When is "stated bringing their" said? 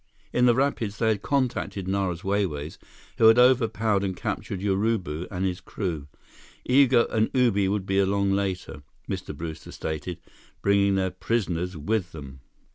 9.71-11.11